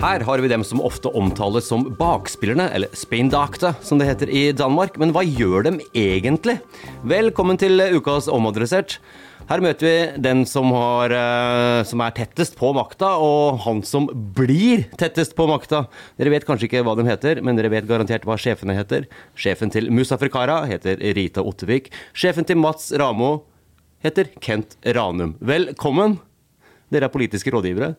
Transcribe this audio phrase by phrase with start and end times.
[0.00, 4.46] Her har vi dem som ofte omtales som bakspillerne, eller spindakta, som det heter i
[4.56, 4.94] Danmark.
[4.96, 6.54] Men hva gjør dem egentlig?
[7.04, 8.96] Velkommen til ukas Omadressert.
[9.50, 14.08] Her møter vi den som, har, eh, som er tettest på makta, og han som
[14.08, 15.84] blir tettest på makta.
[16.16, 19.04] Dere vet kanskje ikke hva de heter, men dere vet garantert hva sjefene heter.
[19.36, 21.92] Sjefen til Musafer Kara heter Rita Ottevik.
[22.16, 23.42] Sjefen til Mats Ramo
[24.00, 25.36] heter Kent Ranum.
[25.44, 26.22] Velkommen.
[26.88, 27.98] Dere er politiske rådgivere.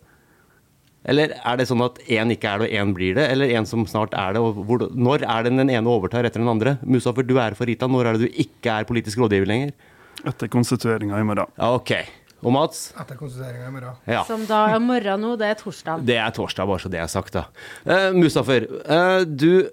[1.10, 3.26] Eller er det sånn at én ikke er det, og én blir det?
[3.34, 4.42] Eller en som snart er det?
[4.44, 6.76] og hvor, Når er det den ene overtar etter den andre?
[6.86, 7.90] Musafer, du er for Rita.
[7.90, 9.74] Når er det du ikke er politisk rådgiver lenger?
[10.22, 11.50] Etter konstitueringa i morgen.
[11.58, 11.96] Ok.
[12.42, 12.92] Og Mats?
[13.02, 14.00] Etter konstitueringa i morgen.
[14.10, 14.24] Ja.
[14.30, 16.06] Som da er morgen nå, det er torsdag.
[16.06, 17.48] Det er torsdag, bare så det er sagt, da.
[17.86, 19.70] Uh, Musafer, uh, du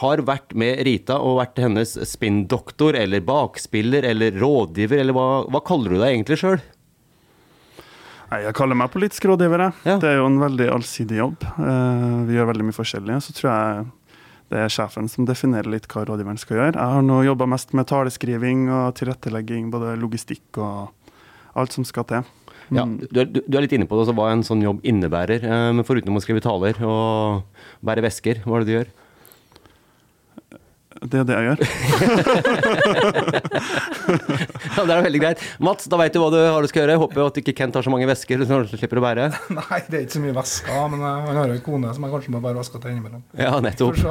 [0.00, 5.62] har vært med Rita og vært hennes spinndoktor eller bakspiller eller rådgiver, eller hva, hva
[5.66, 6.60] kaller du deg egentlig sjøl?
[8.30, 9.64] Nei, Jeg kaller meg politisk rådgiver.
[9.86, 9.96] Ja.
[9.98, 11.42] Det er jo en veldig allsidig jobb.
[11.58, 13.16] Uh, vi gjør veldig mye forskjellig.
[13.26, 13.88] Så tror jeg
[14.50, 16.74] det er sjefen som definerer litt hva rådgiveren skal gjøre.
[16.78, 21.12] Jeg har nå jobba mest med taleskriving og tilrettelegging, både logistikk og
[21.58, 22.24] alt som skal til.
[22.70, 24.82] Ja, du, er- du du er litt inne på det, altså, hva en sånn jobb
[24.86, 25.42] innebærer.
[25.42, 27.42] eh, Men foruten å skrive taler og
[27.82, 28.90] bære vesker, hva er det du gjør?
[31.00, 31.58] Det er det jeg gjør.
[34.70, 35.42] Ja, Det er veldig greit.
[35.62, 36.98] Mats, da veit du hva du har du skal gjøre.
[37.00, 39.24] Håper at ikke Kent har så mange vesker så du slipper å bære.
[39.58, 42.04] Nei, det er ikke så mye vesker, men eh, han har jo en kone som
[42.06, 43.22] jeg kanskje må bare vaske til innimellom.
[43.38, 44.00] Ja, nettopp.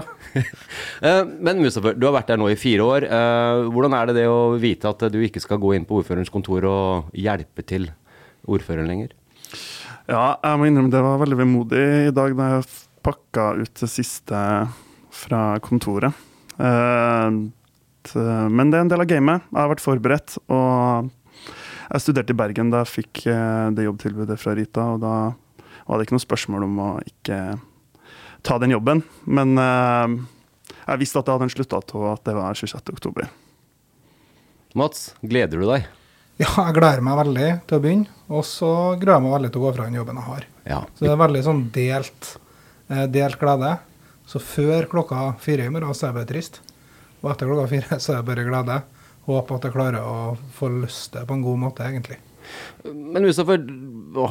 [1.00, 3.06] Eh, Men Mustafa, du har vært der nå i fire år.
[3.08, 6.32] Eh, Hvordan er det det å vite at du ikke skal gå inn på ordførerens
[6.34, 7.88] kontor og hjelpe til
[8.50, 9.14] ordføreren lenger?
[10.10, 12.68] Ja, jeg må innrømme det var veldig vemodig i dag da jeg
[13.06, 14.42] pakka ut det siste
[15.22, 16.14] fra kontoret.
[16.60, 17.30] Eh,
[18.50, 19.46] men det er en del av gamet.
[19.50, 20.38] Jeg har vært forberedt.
[20.52, 21.10] Og
[21.90, 25.14] jeg studerte i Bergen da jeg fikk eh, det jobbtilbudet fra Rita, og da
[25.90, 27.40] var det ikke noe spørsmål om å ikke
[28.46, 29.04] ta den jobben.
[29.26, 30.18] Men eh,
[30.86, 32.94] jeg visste at jeg hadde en sluttdato, og at det var 26.
[32.96, 33.32] oktober.
[34.78, 35.88] Mats, gleder du deg?
[36.40, 38.70] Ja, jeg gleder meg veldig til å begynne, og så
[39.02, 40.46] gruer jeg meg veldig til å gå fra den jobben jeg har.
[40.70, 40.78] Ja.
[40.96, 42.30] Så det er veldig sånn delt,
[43.12, 43.74] delt glede.
[44.30, 46.60] Så før klokka fire i morgen så er jeg bare trist.
[47.24, 48.82] Og etter klokka fire så er jeg bare glede.
[49.30, 50.18] Håper at jeg klarer å
[50.56, 52.20] få løst det på en god måte, egentlig.
[52.86, 53.58] Men Mustafa,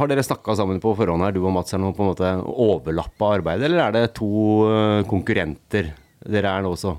[0.00, 2.30] har dere snakka sammen på forhånd her, du og Mats, er nå på en måte
[2.48, 4.30] overlappa arbeidet, eller er det to
[4.66, 5.92] eh, konkurrenter
[6.26, 6.96] dere er nå også?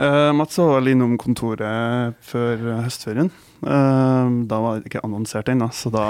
[0.00, 3.32] Uh, Mats var vel innom kontoret før høstferien.
[3.60, 6.04] Eh, da var det ikke annonsert ennå, så da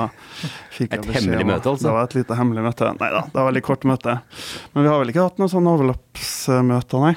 [0.71, 1.83] fikk jeg Et beskjed hemmelig om- møte, altså?
[1.89, 2.91] Det var et lite hemmelig møte.
[3.01, 4.21] Nei da, det var veldig kort møte.
[4.75, 7.17] Men vi har vel ikke hatt noen sånne overlappsmøter, nei.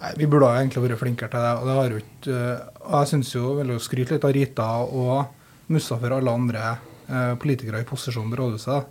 [0.00, 1.52] Nei, Vi burde egentlig vært flinkere til det.
[1.60, 4.32] og det har jo ikke, eh, og Jeg syns jo vil å skryte litt av
[4.32, 5.26] Rita og
[5.68, 6.78] Mustafer og alle andre
[7.10, 8.84] eh, politikere i posisjon på rådhuset.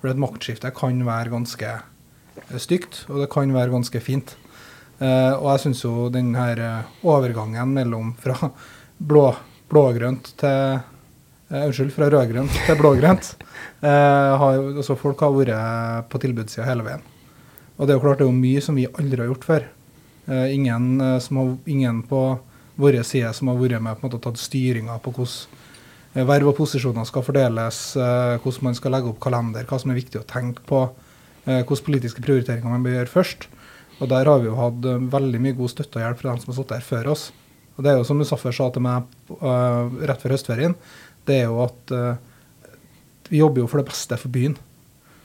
[0.00, 1.82] For et maktskifte kan være ganske
[2.58, 4.36] stygt, og det kan være ganske fint.
[5.00, 8.52] Eh, og jeg syns jo den her overgangen mellom fra
[9.02, 9.34] blå,
[9.72, 13.34] blågrønt til eh, Unnskyld, fra rød-grønt til blågrønt.
[13.86, 17.02] Eh, har altså folk har vært på tilbudssida hele veien.
[17.76, 19.66] Og det er jo klart det er jo mye som vi aldri har gjort før.
[20.26, 22.38] Eh, ingen, eh, som har, ingen på
[22.80, 26.50] vår side som har vært med på en måte tatt styringa på hvordan eh, verv
[26.50, 30.22] og posisjoner skal fordeles, eh, hvordan man skal legge opp kalender, hva som er viktig
[30.22, 30.86] å tenke på,
[31.46, 33.44] hvilke politiske prioriteringer man bør gjøre først.
[34.00, 36.50] Og der har vi jo hatt veldig mye god støtte og hjelp fra dem som
[36.50, 37.28] har sittet her før oss.
[37.76, 40.76] Og det er jo som Musaffer sa til meg uh, rett før høstferien,
[41.28, 42.78] det er jo at uh,
[43.28, 44.56] vi jobber jo for det beste for byen.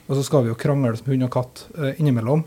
[0.10, 2.44] Og så skal vi jo krangle som hund og katt uh, innimellom.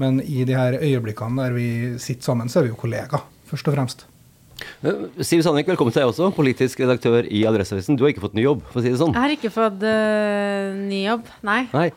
[0.00, 1.68] Men i de her øyeblikkene der vi
[2.00, 4.06] sitter sammen, så er vi jo kollegaer, først og fremst.
[5.26, 6.30] Siv Sandvik, velkommen til deg også.
[6.36, 7.98] Politisk redaktør i Adresseavisen.
[7.98, 9.12] Du har ikke fått ny jobb, for å si det sånn.
[9.12, 11.60] Jeg har ikke fått uh, ny jobb, nei.
[11.74, 11.88] Nei.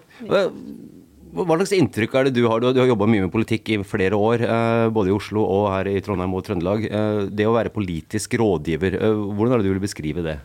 [1.35, 2.61] Hva slags inntrykk er det du har?
[2.63, 5.85] Du har- jobba mye med politikk i flere år, eh, både i Oslo og her
[5.91, 6.85] i Trondheim og Trøndelag.
[6.85, 10.39] Eh, Det å være politisk rådgiver, eh, hvordan er det du vil beskrive det?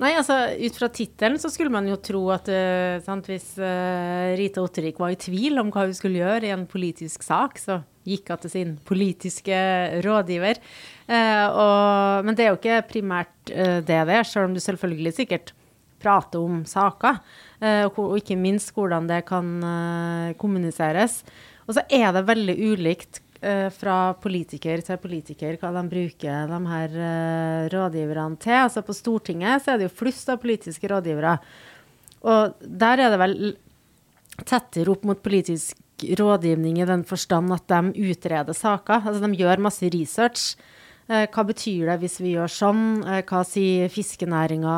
[0.00, 4.34] Nei, altså Ut fra tittelen så skulle man jo tro at uh, sant, hvis uh,
[4.36, 7.84] Rita Ottervik var i tvil om hva hun skulle gjøre i en politisk sak, så
[8.04, 9.54] gikk hun til sin politiske
[10.02, 10.58] rådgiver.
[11.08, 15.14] Uh, og, men det er jo ikke primært det det er, selv om du selvfølgelig
[15.14, 15.52] sikkert
[16.04, 17.20] prater om saker.
[17.64, 21.22] Eh, og, ikke minst hvordan det kan eh, kommuniseres.
[21.64, 26.60] Og så er det veldig ulikt eh, fra politiker til politiker hva de bruker de
[26.72, 26.98] her
[27.72, 28.58] rådgiverne til.
[28.66, 31.38] Altså På Stortinget så er det jo flust av politiske rådgivere.
[32.24, 33.38] Og der er det vel
[34.44, 35.80] tettere opp mot politisk
[36.18, 39.04] rådgivning i den forstand at de utreder saker.
[39.04, 40.56] Altså de gjør masse research.
[41.04, 42.84] Eh, hva betyr det hvis vi gjør sånn?
[43.04, 44.76] Eh, hva sier fiskenæringa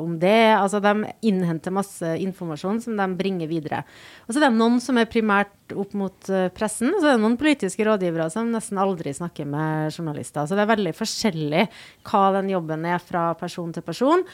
[0.00, 0.54] om det?
[0.56, 3.82] Altså de innhenter masse informasjon som de bringer videre.
[4.24, 7.18] Og så er det noen som er primært opp mot eh, pressen, og så er
[7.18, 10.48] det noen politiske rådgivere som nesten aldri snakker med journalister.
[10.48, 11.68] Så det er veldig forskjellig
[12.08, 14.24] hva den jobben er fra person til person.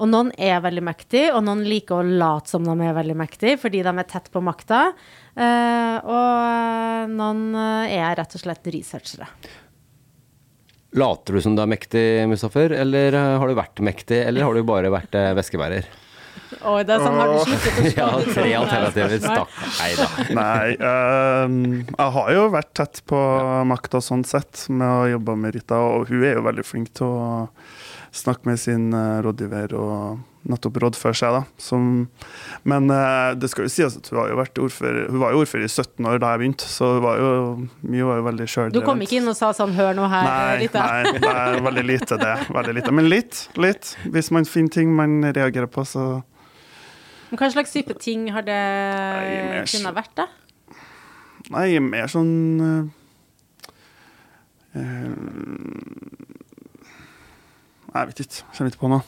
[0.00, 3.60] Og noen er veldig mektige, og noen liker å late som de er veldig mektige,
[3.60, 4.86] fordi de er tett på makta.
[5.36, 7.42] Og noen
[7.84, 9.28] er rett og slett researchere.
[10.92, 14.56] Later du som du er mektig, Mustaffer, eller eh, har du vært mektig, eller har
[14.56, 15.86] du bare vært eh, væskebærer?
[16.66, 19.14] Oi, det er sånn, har du sluttet å Ja, tre alternativer.
[19.22, 19.60] Stakk.
[19.78, 20.08] Nei da.
[20.34, 23.20] Nei, ehm, jeg har jo vært tett på
[23.70, 27.06] makta sånn sett, med å jobbe med Rita, og hun er jo veldig flink til
[27.06, 27.20] å
[28.12, 30.18] snakke med sin eh, rådgiver og
[30.50, 31.40] nettopp rådføre seg, da.
[31.60, 32.08] Som,
[32.64, 35.42] men eh, det skal jo sies at hun, har jo vært ordfører, hun var jo
[35.44, 37.28] ordfører i 17 år da jeg begynte, så hun var jo,
[37.92, 38.78] mye var jo veldig sjøldrevet.
[38.78, 40.80] Du kom ikke inn og sa sånn 'hør nå her', Nei, Rita.
[40.86, 42.34] nei, det er veldig lite det.
[42.56, 42.92] Veldig lite.
[42.96, 43.94] Men litt, litt.
[44.08, 46.22] Hvis man finner ting man reagerer på, så
[47.30, 50.26] Men Hva slags type ting har det mer så- kunne vært, da?
[51.50, 52.90] Nei, mer sånn
[54.74, 54.80] eh,
[57.94, 58.42] Jeg vet ikke.
[58.44, 59.02] Jeg Kommer ikke på noe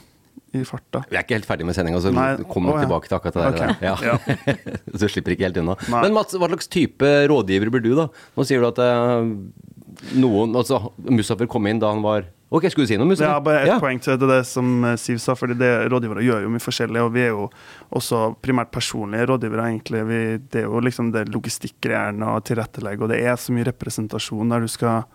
[0.52, 1.00] i farta.
[1.08, 2.26] Vi er ikke helt ferdig med sendinga, så Nei.
[2.50, 2.84] kommer oh, ja.
[2.84, 3.70] tilbake til akkurat det der.
[3.72, 4.16] Ok, Ja.
[5.00, 5.78] så slipper ikke helt unna.
[5.88, 6.02] Nei.
[6.04, 8.08] Men Mats, hva slags type rådgiver blir du, da?
[8.36, 9.24] Nå sier du at uh,
[10.18, 13.38] noen Altså, Musafer kom inn da han var Ok, skulle du si noe, Det Ja,
[13.40, 13.78] bare ett Ja.
[13.80, 17.00] poeng til det, det som eh, Siv sa, fordi det, rådgivere gjør jo mye forskjellig,
[17.00, 17.46] og vi er jo
[17.96, 20.02] også primært personlige rådgivere, egentlig.
[20.10, 20.20] Vi,
[20.52, 24.60] det er jo liksom det logistikkgreiene og tilrettelegge, og det er så mye representasjon der
[24.60, 25.06] du skal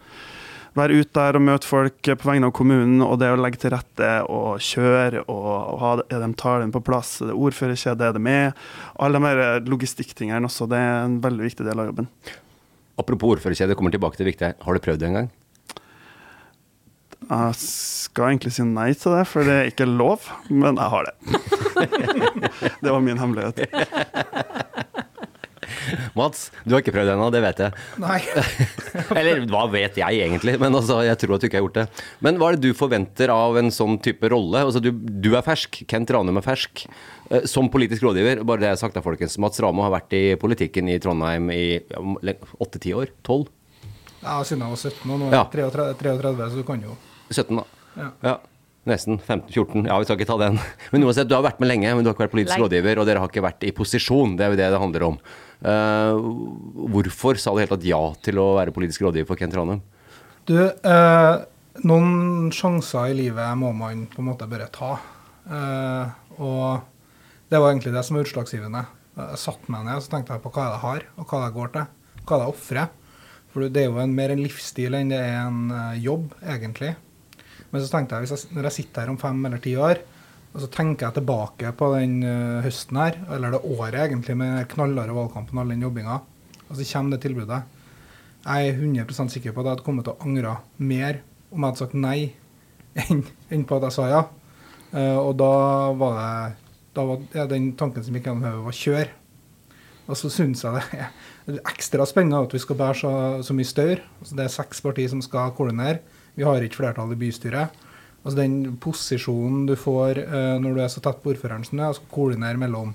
[0.77, 3.74] være ute der og møte folk på vegne av kommunen, og det å legge til
[3.74, 8.18] rette og kjøre og, og ha er de tallene på plass, er det ordførerkjede, er
[8.18, 8.68] det med?
[9.01, 12.09] Alle de her logistikktingene også, det er en veldig viktig del av jobben.
[12.98, 14.55] Apropos ordførerkjede, kommer tilbake til det viktige.
[14.63, 15.34] Har du prøvd det en gang?
[17.27, 21.10] Jeg skal egentlig si nei til det, for det er ikke lov, men jeg har
[21.10, 21.15] det.
[22.84, 24.65] det var min hemmelighet.
[26.20, 27.74] Mats, du har ikke prøvd det ennå, det vet jeg.
[28.03, 28.20] Nei.
[29.20, 31.86] Eller hva vet jeg egentlig, men altså, jeg tror at du ikke har gjort det.
[32.25, 34.63] Men hva er det du forventer av en sånn type rolle?
[34.67, 36.86] Altså, du, du er fersk, Kent Ranum er fersk.
[37.29, 39.38] Eh, Som politisk rådgiver, bare det jeg har sagt da, folkens.
[39.44, 41.63] Mats Ramo har vært i politikken i Trondheim i
[42.63, 43.12] åtte-ti år?
[43.27, 43.50] Tolv?
[44.24, 45.44] Ja, siden jeg var 17, og nå er Ja.
[45.46, 46.96] jeg 33, 33, så du kan jo
[47.32, 47.65] 17, da.
[47.98, 48.12] Ja.
[48.24, 48.38] Ja.
[48.88, 49.84] Nesten 15-14.
[49.89, 50.58] Ja, vi skal ikke ta den.
[50.94, 53.08] Men uansett, du har vært med lenge, men du har ikke vært politisk rådgiver, og
[53.10, 54.38] dere har ikke vært i posisjon.
[54.39, 55.17] Det er jo det det handler om.
[55.58, 56.13] Uh,
[56.94, 59.82] hvorfor sa du helt tatt ja til å være politisk rådgiver for Kent Ranum?
[60.48, 61.34] Du, uh,
[61.84, 64.94] noen sjanser i livet må man på en måte bare ta.
[65.50, 68.86] Uh, og det var egentlig det som var utslagsgivende.
[69.17, 71.58] Jeg satte meg ned og så tenkte jeg på hva jeg har, og hva jeg
[71.58, 71.91] går til.
[72.24, 72.88] Hva jeg ofrer.
[73.51, 75.67] For det er jo en, mer en livsstil enn det er en
[76.00, 76.94] jobb, egentlig.
[77.71, 80.01] Men så tenkte jeg, jeg, når jeg sitter her om fem eller ti år,
[80.53, 84.53] og så tenker jeg tilbake på den eh, høsten her, eller det året egentlig, med
[84.55, 86.19] den knallharde valgkampen og all den jobbinga,
[86.67, 87.59] og så kommer det tilbudet.
[88.47, 91.21] Jeg er 100% sikker på at jeg hadde kommet til å angre mer
[91.51, 92.17] om jeg hadde sagt nei,
[93.03, 94.24] enn, enn på at jeg sa ja.
[94.95, 95.53] Eh, og da
[96.00, 99.09] var det da var, ja, Den tanken som gikk gjennom hodet, var kjør.
[100.07, 100.86] Og så syns jeg
[101.47, 103.12] det er ekstra spennende at vi skal bære så,
[103.45, 104.01] så mye staur.
[104.21, 106.01] Altså, det er seks partier som skal koordinere.
[106.38, 107.84] Vi har ikke flertall i bystyret.
[108.22, 111.84] Altså Den posisjonen du får eh, når du er så tett på ordføreren som du
[111.86, 112.91] er, skal koordinere mellom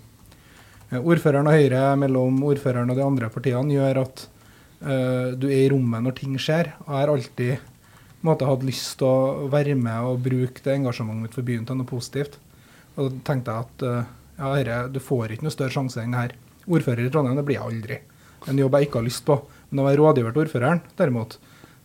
[0.91, 4.25] eh, ordføreren og Høyre, mellom ordføreren og de andre partiene, gjør at
[4.85, 6.75] eh, du er i rommet når ting skjer.
[6.77, 7.69] Jeg har alltid
[8.23, 11.81] måte, hatt lyst til å være med og bruke det engasjementet mitt for byen til
[11.81, 12.39] noe positivt.
[12.95, 16.37] Og da tenkte jeg at ja, herre, du får ikke noe større sjanse enn her.
[16.69, 17.99] Ordfører i Trondheim, det blir jeg aldri.
[18.53, 19.39] En jobb jeg ikke har lyst på.
[19.71, 21.39] Men å være rådgiver til ordføreren, derimot,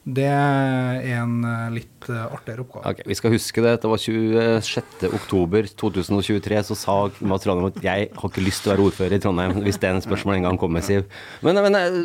[0.08, 2.94] det er en eh, litt eh, artigere oppgave.
[2.94, 3.74] Okay, Vi skal huske det.
[3.84, 6.96] Det var 26.10.2023 så sa
[7.28, 9.92] Mats Trondheim at jeg har ikke lyst til å være ordfører i Trondheim, hvis det
[10.06, 11.02] spørsmålet en gang kommer, Siv.
[11.44, 11.98] Men, men eh,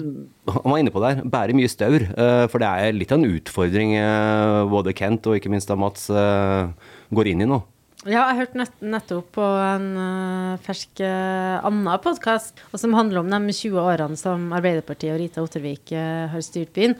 [0.51, 1.19] han var inne på det her.
[1.31, 2.01] Bærer mye staur.
[2.51, 3.91] For det er litt av en utfordring
[4.73, 7.59] både Kent og ikke minst da Mats går inn i nå.
[8.03, 13.29] Ja, jeg hørte nett, nettopp på en uh, fersk uh, annen podkast som handler om
[13.31, 16.97] de 20 årene som Arbeiderpartiet og Rita Ottervik uh, har styrt byen.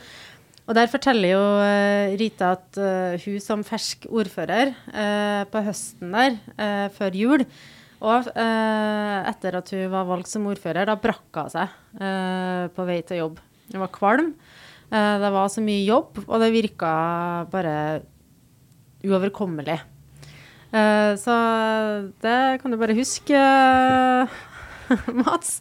[0.63, 6.15] Og der forteller jo uh, Rita at uh, hun som fersk ordfører uh, på høsten
[6.15, 6.37] der,
[6.95, 7.47] før jul,
[8.03, 11.77] og etter at hun var valgt som ordfører, da brakk hun seg
[12.75, 13.37] på vei til jobb.
[13.71, 14.33] Hun var kvalm.
[14.91, 16.91] Det var så mye jobb, og det virka
[17.53, 17.77] bare
[19.07, 19.79] uoverkommelig.
[21.23, 21.37] Så
[22.27, 23.39] det kan du bare huske,
[25.23, 25.61] Mats.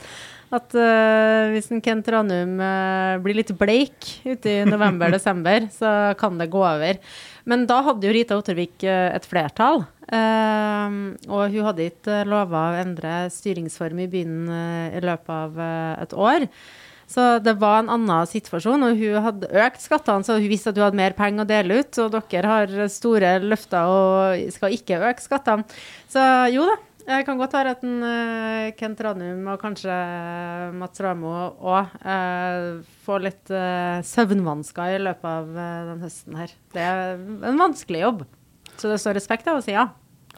[0.51, 6.36] At uh, hvis en Kent Ranum uh, blir litt bleik ute i november-desember, så kan
[6.41, 7.00] det gå over.
[7.48, 9.86] Men da hadde jo Rita Ottervik uh, et flertall.
[10.12, 14.39] og hun hadde ikke lova å endre styringsform i byen
[14.91, 15.62] i løpet av
[16.03, 16.50] et år.
[17.12, 20.77] Så det var en annen situasjon, og hun hadde økt skattene, så hun visste at
[20.79, 22.00] hun hadde mer penger å dele ut.
[22.03, 25.79] Og dere har store løfter og skal ikke øke skattene.
[26.12, 26.77] Så jo da,
[27.08, 29.96] jeg kan godt være at en, uh, Kent Ranum og kanskje
[30.77, 35.50] Mats Ramo òg uh, får litt uh, søvnvansker i løpet av
[35.91, 36.53] den høsten her.
[36.75, 37.17] Det er
[37.50, 38.24] en vanskelig jobb,
[38.75, 39.89] så det står respekt av å si ja.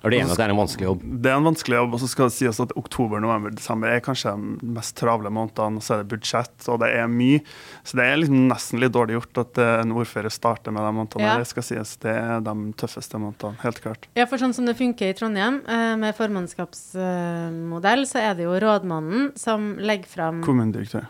[0.04, 1.04] Er det enig at det er en vanskelig jobb?
[1.24, 4.04] Det er en vanskelig jobb, og så skal det sies at oktober, november, desember er
[4.04, 5.80] kanskje de mest travle månedene.
[5.80, 7.40] Og så er det budsjett, og det er mye.
[7.88, 11.30] Så det er liksom nesten litt dårlig gjort at en ordfører starter med de månedene.
[11.30, 11.38] Ja.
[11.40, 14.12] Det skal sies, det er de tøffeste månedene, helt klart.
[14.20, 18.60] Ja, for sånn som det funker i Trondheim, eh, med formannskapsmodell, så er det jo
[18.60, 21.08] rådmannen som legger fram Kommunedirektør.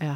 [0.00, 0.14] Ja,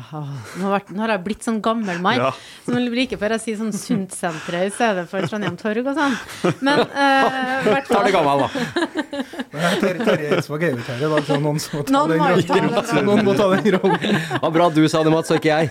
[0.56, 2.30] nå har, jeg blitt sånn gammel mann Ja.
[2.64, 6.14] som liker bare å si sånn Sundsenteret i stedet for Trondheim Torg og sånn.
[6.64, 8.48] Men eh, hvert Tar fall det gammel, da.
[9.82, 12.46] Terje Eidsvåg er jo her i dag, så noen må ta Noen den må jo
[12.48, 13.04] ta rollen.
[13.10, 14.18] Noen må ta den rollen.
[14.38, 15.68] Ja, bra du sa det, Mats, og ikke jeg.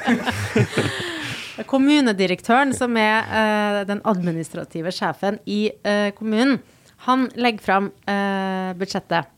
[1.74, 6.60] Kommunedirektøren, som er eh, den administrative sjefen i eh, kommunen,
[7.08, 9.29] han legger fram eh, budsjettet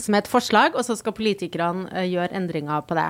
[0.00, 3.08] som er et forslag, og så skal politikerne eh, gjøre endringer på det.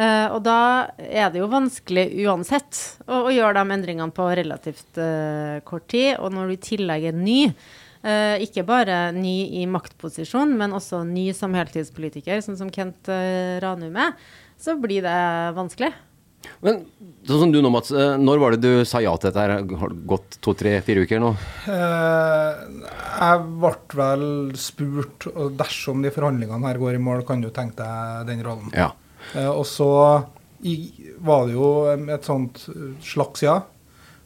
[0.00, 0.60] Eh, og da
[0.96, 6.14] er det jo vanskelig uansett å, å gjøre de endringene på relativt uh, kort tid.
[6.18, 7.40] Og når du i tillegg er ny,
[8.06, 13.58] uh, ikke bare ny i maktposisjon, men også ny som heltidspolitiker, sånn som Kent uh,
[13.60, 14.16] Ranum er,
[14.60, 15.18] så blir det
[15.58, 15.92] vanskelig.
[16.64, 16.80] Men
[17.28, 17.92] sånn som du nå, Mats.
[17.92, 19.42] Når var det du sa ja til dette?
[19.44, 19.76] her?
[19.80, 21.34] Har det gått to, tre, fire uker nå?
[21.72, 22.62] Eh,
[23.20, 24.24] jeg ble vel
[24.60, 28.72] spurt, og dersom de forhandlingene her går i mål, kan du tenke deg den rollen.
[28.76, 28.90] Ja.
[29.36, 29.90] Eh, og så
[31.24, 32.66] var det jo et sånt
[33.04, 33.60] slags ja.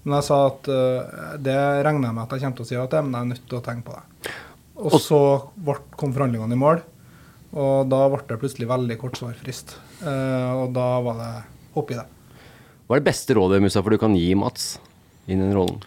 [0.04, 2.76] Men jeg sa at eh, det regner jeg med at jeg kommer til å si
[2.76, 4.34] ja til, men jeg er nødt til å tenke på det.
[4.84, 5.20] Og så
[5.60, 6.82] kom forhandlingene i mål,
[7.54, 9.76] og da ble det plutselig veldig kort svarfrist.
[10.02, 11.32] Eh, og da var det
[11.76, 12.08] hopp i det.
[12.84, 14.74] Hva er det beste rådet Musa, for du kan gi Mats
[15.24, 15.80] inn i den rollen?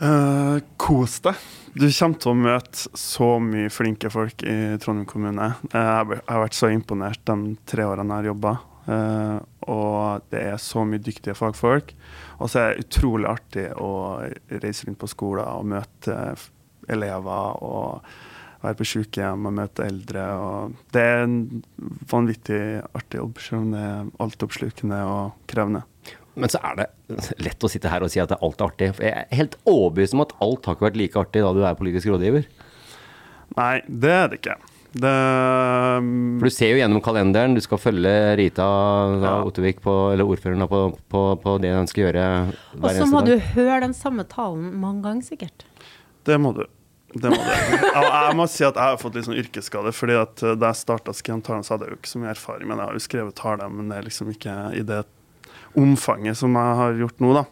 [0.00, 1.36] Uh, kos deg.
[1.74, 5.54] Du kommer til å møte så mye flinke folk i Trondheim kommune.
[5.72, 8.58] Eh, Jeg har- vært så imponert de tre årene jeg har jobba.
[8.86, 11.92] Eh, og det er så mye dyktige fagfolk.
[12.38, 16.36] Og så er det utrolig artig å reise rundt på skoler og møte
[16.88, 17.62] elever.
[17.62, 18.02] og
[18.62, 20.24] være på sykehjem og møte eldre.
[20.40, 21.64] Og det er en
[22.06, 25.82] vanvittig artig jobb, selv om det er altoppslukende og krevende.
[26.34, 26.86] Men så er det
[27.44, 28.88] lett å sitte her og si at det alt er artig.
[28.96, 31.60] For jeg er helt overbevist om at alt har ikke vært like artig da du
[31.64, 32.46] er politisk rådgiver.
[33.54, 34.56] Nei, det er det ikke.
[34.94, 35.10] Det
[36.38, 39.32] For du ser jo gjennom kalenderen, du skal følge Rita da, Ja.
[39.46, 42.26] Ottervik på, eller ordføreren på, på, på det hun skal gjøre
[42.78, 43.32] Og så må dag.
[43.34, 45.66] du høre den samme talen mange ganger, sikkert.
[46.24, 46.62] Det må du.
[47.14, 47.50] Det må du.
[47.94, 49.92] Jeg, må si at jeg har fått litt sånn yrkesskade.
[49.94, 52.66] fordi at eh, Da jeg starta Skriantalen, så hadde jeg jo ikke så mye erfaring.
[52.70, 55.02] Men jeg har jo skrevet tale, men det er liksom ikke i det
[55.80, 57.44] omfanget som jeg har gjort nå, da.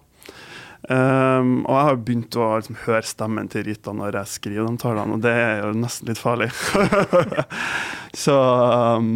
[0.82, 4.80] Um, og jeg har begynt å liksom, høre stemmen til Rita når jeg skriver de
[4.82, 6.48] talene, og det er jo nesten litt farlig.
[8.24, 8.38] så
[8.98, 9.12] um,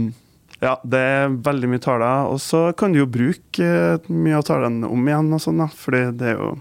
[0.62, 2.30] ja, det er veldig mye taler.
[2.30, 5.68] Og så kan du jo bruke uh, mye av talene om igjen, og sånn da,
[5.82, 6.54] fordi det er jo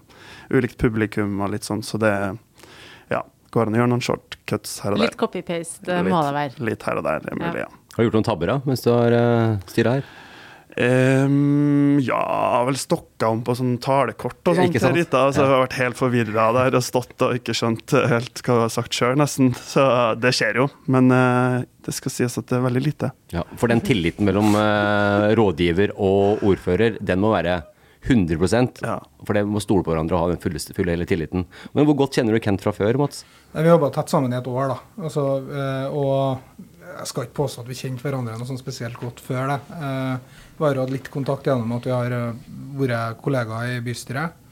[0.55, 2.13] ulikt publikum og litt sånn, så det
[3.13, 3.21] ja,
[3.53, 5.09] går an å gjøre noen shortcuts her og der.
[5.11, 6.55] Litt copy-paste må det være.
[6.57, 7.71] Litt, litt her og der, det er mulig, ja.
[7.95, 10.13] Har du gjort noen tabber da, mens du har uh, styra her?
[10.75, 15.21] Um, ja, har vel stokka om på sånn talekort og sånt til Rita.
[15.31, 15.45] Så Ja.
[15.45, 18.73] jeg har vært helt forvirra der og stått og ikke skjønt helt hva du har
[18.73, 19.53] sagt sjøl, nesten.
[19.55, 19.85] Så
[20.19, 20.67] det skjer jo.
[20.87, 23.11] Men uh, det skal sies at det er veldig lite.
[23.31, 27.61] Ja, For den tilliten mellom uh, rådgiver og ordfører, den må være
[28.05, 28.99] 100 Ja.
[29.25, 31.47] For det må stole på hverandre og ha den fulle, fulle hele tilliten.
[31.73, 33.23] Men hvor godt kjenner du Kent fra før, Mats?
[33.53, 34.77] Nei, Vi bare tett sammen i et år, da.
[35.01, 39.19] Altså, uh, og jeg skal ikke påstå at vi kjente hverandre noe sånn spesielt godt
[39.23, 39.57] før det.
[39.73, 42.43] Eh, Vi har hatt litt kontakt gjennom at vi har eh,
[42.79, 44.43] vært kollegaer i bystyret.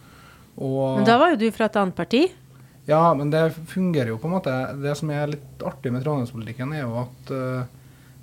[0.59, 2.25] Og, Men da var jo du fra et annet parti.
[2.89, 4.53] Ja, men det fungerer jo på en måte.
[4.83, 7.61] Det som er litt artig med trondheimspolitikken, er jo at uh,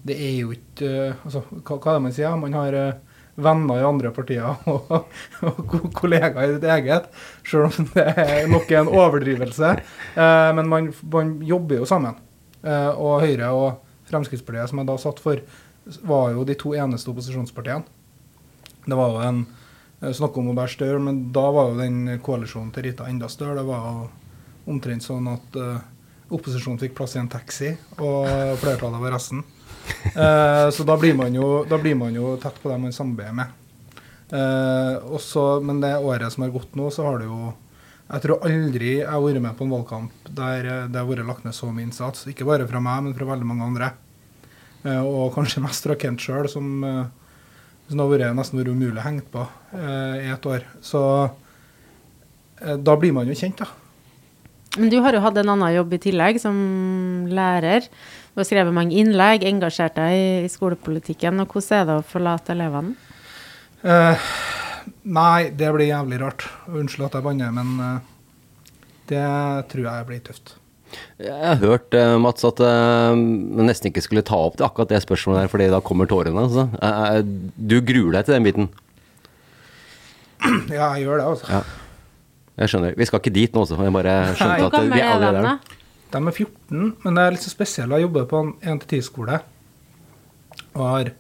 [0.05, 2.37] det er jo ikke uh, altså, hva, hva er det man sier?
[2.37, 4.45] Man har uh, venner i andre partier
[4.75, 4.93] og,
[5.49, 7.09] og kollegaer i ditt eget,
[7.49, 9.71] selv om det er nok en overdrivelse.
[10.19, 12.19] Men man, man jobber jo sammen.
[12.61, 15.41] Og Høyre og Fremskrittspartiet, som jeg da satt for,
[15.85, 17.85] var jo de to eneste opposisjonspartiene.
[18.87, 19.45] Det var jo en
[20.01, 23.29] eh, snakk om å bære større, men da var jo den koalisjonen til Rita enda
[23.33, 23.59] større.
[23.61, 24.09] Det var jo
[24.71, 25.79] omtrent sånn at uh,
[26.31, 28.29] opposisjonen fikk plass i en taxi, og
[28.61, 29.41] flertallet var resten.
[30.15, 33.57] Uh, så da blir, man jo, blir man jo tett på dem man samarbeider med.
[34.31, 37.51] Uh, også, men det året som har gått nå, så har det jo
[38.11, 41.45] Jeg tror aldri jeg har vært med på en valgkamp der det har vært lagt
[41.47, 42.25] ned så mye innsats.
[42.31, 43.91] Ikke bare fra meg, men fra veldig mange andre.
[44.85, 47.05] Eh, og kanskje mest fra Kent sjøl, som, eh,
[47.91, 49.45] som har vært nesten vært umulig å henge på
[49.77, 50.65] eh, i et år.
[50.85, 51.03] Så
[52.61, 53.71] da blir man jo kjent, da.
[54.77, 56.57] Men du har jo hatt en annen jobb i tillegg, som
[57.27, 57.89] lærer.
[58.35, 61.41] Du har skrevet mange innlegg, engasjert deg i, i skolepolitikken.
[61.41, 62.95] Og hvordan er det å forlate elevene?
[63.81, 64.29] Eh,
[65.09, 66.47] nei, det blir jævlig rart.
[66.69, 68.03] Unnskyld at jeg banner, men
[69.09, 69.27] det
[69.73, 70.60] tror jeg blir tøft.
[71.21, 73.19] Jeg har hørt, eh, Mats, at jeg
[73.61, 76.47] nesten ikke skulle ta opp det, akkurat det spørsmålet der, fordi da kommer tårene.
[76.47, 76.67] Altså.
[76.81, 77.23] Eh, eh,
[77.57, 78.71] du gruer deg til den biten?
[80.73, 81.51] Ja, jeg gjør det, altså.
[81.53, 81.63] Ja.
[82.61, 82.97] Jeg skjønner.
[82.97, 83.79] Vi skal ikke dit nå også.
[83.81, 85.77] Jeg bare skjønte at vi er er allerede der.
[86.11, 87.95] De er 14, men det er litt så spesielt.
[87.95, 89.41] Jeg jobber på en 1-10-skole
[90.75, 91.13] og har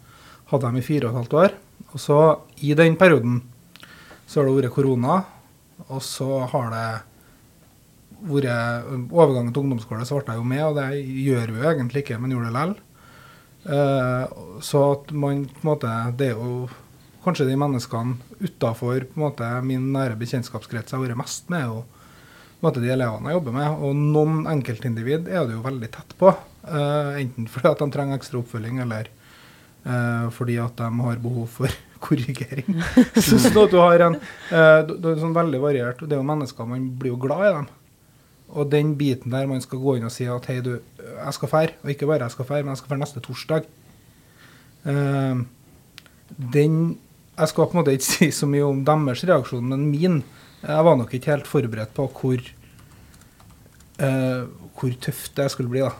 [0.50, 1.54] hatt dem i fire og et halvt år.
[1.94, 2.18] Og så
[2.66, 3.40] i den perioden
[4.26, 5.20] så har det vært korona,
[5.88, 6.88] og så har det
[8.28, 12.04] vært Overgangen til ungdomsskole så ble jeg jo med, og det gjør vi jo egentlig
[12.04, 12.78] ikke, men gjorde det likevel.
[13.64, 14.24] Eh,
[14.60, 16.68] så at man på en måte Det er jo
[17.20, 19.04] kanskje de menneskene utafor
[19.60, 23.36] min nære bekjentskapskrets jeg har vært mest med, og på en måte de elevene jeg
[23.36, 23.82] jobber med.
[23.84, 26.32] Og noen enkeltindivid er det jo veldig tett på.
[26.68, 29.10] eh, enten fordi at de trenger ekstra oppfølging, eller
[29.84, 32.80] eh, fordi at de har behov for korrigering.
[33.28, 34.16] så sånn at du har en
[34.88, 36.00] du er sånn veldig variert.
[36.00, 37.68] Det er jo mennesker, man blir jo glad i dem.
[38.50, 41.52] Og den biten der man skal gå inn og si at hei, du, jeg skal
[41.52, 41.76] fære.
[41.84, 43.68] Og ikke bare jeg skal fære, men jeg skal fære neste torsdag.
[44.84, 45.42] Uh,
[46.54, 46.98] den
[47.40, 50.22] Jeg skal på en måte ikke si så mye om deres reaksjon, men min
[50.62, 52.40] Jeg var nok ikke helt forberedt på hvor
[54.00, 54.48] uh,
[54.80, 55.92] hvor tøft det skulle bli, da.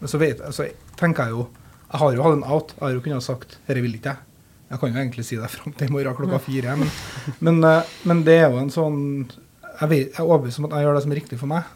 [0.00, 0.66] Men så vet, altså,
[0.98, 1.48] tenker jeg jo
[1.92, 2.74] Jeg har jo hatt en out.
[2.74, 4.28] Jeg har jo kunnet ha sagt 'dette vil ikke jeg'.
[4.70, 6.76] Jeg kan jo egentlig si det fram til i morgen klokka fire.
[6.76, 6.90] Men,
[7.40, 9.00] men, uh, men det er jo en sånn
[9.82, 11.70] Jeg, vet, jeg er overbevist om at jeg gjør det som er riktig for meg.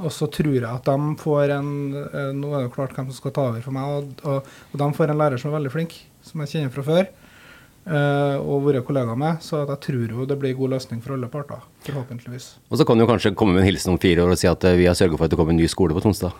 [0.00, 1.70] Og så tror jeg at de får en
[2.04, 4.78] eh, Nå er det klart hvem som skal ta over for meg, og, og, og
[4.80, 7.10] de får en lærer som er veldig flink, som jeg kjenner fra før.
[7.90, 9.40] eh, og vært kollega med.
[9.44, 11.64] Så jeg tror jo det blir god løsning for alle parter.
[11.88, 12.54] Forhåpentligvis.
[12.70, 14.64] Og så kan du kanskje komme med en hilsen om fire år og si at
[14.68, 16.36] eh, vi har sørget for at det kommer en ny skole på Tonstad.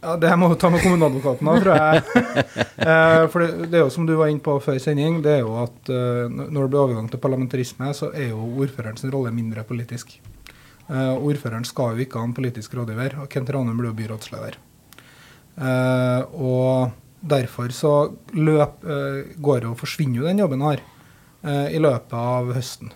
[0.00, 2.04] Ja, Det må du ta med kommuneadvokaten da, tror jeg.
[2.88, 5.42] eh, for det, det er jo som du var inne på før sending, det er
[5.44, 9.64] jo at eh, når det blir overgang til parlamentarisme, så er jo ordførerens rolle mindre
[9.68, 10.16] politisk.
[10.88, 14.58] Eh, ordføreren skal jo ikke ha en politisk rådgiver, og Kent Ranum blir jo byrådsleder.
[15.60, 17.92] Og derfor så
[18.32, 18.80] løp,
[19.36, 20.84] går jo, forsvinner jo den jobben jeg har
[21.44, 22.92] eh, i løpet av høsten.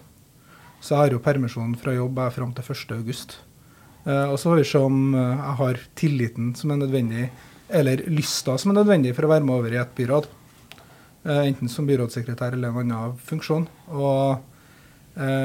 [0.81, 3.37] Så jeg har jo permisjon fra jobb fram til 1.
[4.05, 7.29] Eh, og så får vi se om eh, jeg har tilliten som er nødvendig,
[7.75, 10.29] eller lysta som er nødvendig for å være med over i et byråd.
[11.25, 13.69] Eh, enten som byrådssekretær eller en annen funksjon.
[13.95, 14.51] Og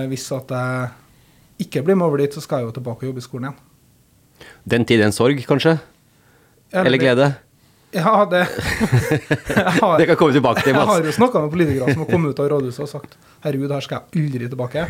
[0.10, 0.88] hvis at jeg
[1.62, 4.48] ikke blir med over dit, så skal jeg jo tilbake og jobbe i skolen igjen.
[4.74, 5.76] Den tid, en sorg, kanskje?
[6.74, 7.28] Eller glede?
[7.94, 8.48] Ja, det
[9.82, 12.34] har, Det kan komme tilbake til, Jeg har jo snakka med politikere som har kommet
[12.34, 13.14] ut av rådhuset og sagt
[13.46, 14.88] herregud, her skal jeg aldri tilbake.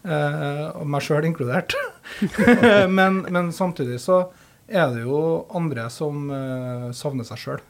[0.00, 1.74] Eh, og meg sjøl inkludert.
[2.98, 4.22] men, men samtidig så
[4.70, 7.60] er det jo andre som eh, savner seg sjøl.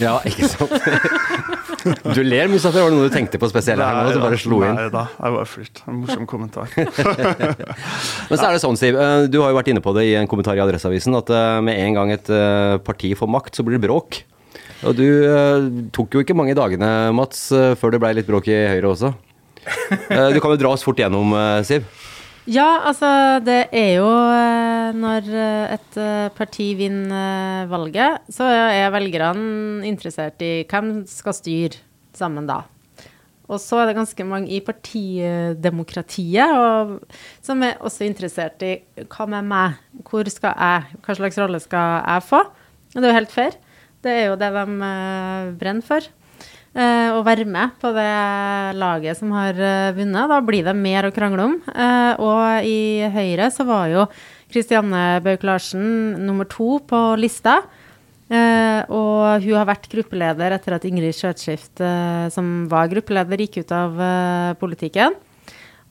[0.00, 0.72] Ja, ikke sant?
[2.16, 2.80] Du ler, Mustafa.
[2.82, 4.10] Var det noe du tenkte på spesielt her nå?
[4.10, 4.74] Du bare slo inn.
[4.74, 5.84] Nei da, jeg bare flirte.
[5.86, 6.72] En morsom kommentar.
[6.80, 8.98] Men så er det sånn, Siv.
[8.98, 11.30] eh, Du har jo vært inne på det i en kommentar i Adresseavisen, at
[11.62, 12.32] med en gang et
[12.82, 14.24] parti får makt, så blir det bråk.
[14.88, 15.06] Og du
[15.94, 17.46] tok jo ikke mange dagene, Mats,
[17.78, 19.12] før det blei litt bråk i Høyre også.
[20.10, 21.86] Eh, Du kan jo dra oss fort gjennom, eh, Siv.
[22.50, 23.08] Ja, altså
[23.40, 25.30] det er jo eh, Når
[25.72, 25.96] et
[26.36, 31.80] parti vinner valget, så er velgerne interessert i hvem skal styre
[32.14, 32.62] sammen da.
[33.48, 36.94] Og så er det ganske mange i partidemokratiet og,
[37.44, 39.80] som er også interessert i hva med meg?
[40.08, 41.00] Hvor skal jeg?
[41.04, 42.40] Hva slags rolle skal jeg få?
[42.94, 43.56] Og det er jo helt fair.
[44.04, 44.64] Det er jo det de
[45.60, 46.08] brenner for.
[46.74, 48.12] Eh, å være med på det
[48.80, 50.30] laget som har eh, vunnet.
[50.30, 51.54] Da blir det mer å krangle om.
[51.70, 54.08] Eh, og i Høyre så var jo
[54.50, 57.60] Kristianne Bauk-Larsen nummer to på lista.
[58.26, 63.62] Eh, og hun har vært gruppeleder etter at Ingrid Skjøtskift, eh, som var gruppeleder, gikk
[63.62, 65.14] ut av eh, politikken.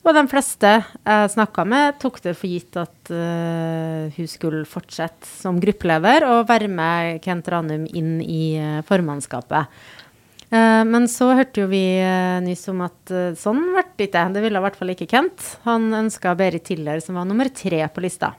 [0.04, 5.24] Og de fleste jeg snakka med, tok det for gitt at uh, hun skulle fortsette
[5.40, 9.72] som gruppeleder og være med Kent Ranum inn i eh, formannskapet.
[10.50, 14.26] Eh, men så hørte jo vi uh, nyss om at eh, sånn ble det ikke.
[14.34, 15.46] Det ville i hvert fall ikke Kent.
[15.68, 18.34] Han ønska Berit Tiller, som var nummer tre på lista.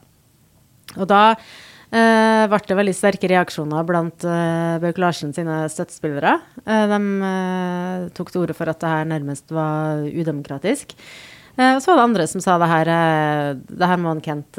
[0.96, 6.38] Og da eh, ble det veldig sterke reaksjoner blant eh, Bauk-Larsen sine støttespillere.
[6.63, 10.98] Eh, de eh, tok til orde for at det her nærmest var udemokratisk.
[11.56, 12.89] Og så var det andre som sa det her,
[13.56, 14.58] det her må han Kent